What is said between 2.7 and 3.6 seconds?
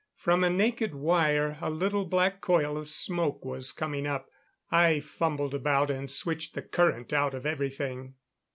of smoke